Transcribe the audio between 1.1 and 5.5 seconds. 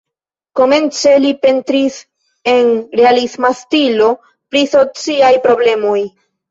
li pentris en realisma stilo pri sociaj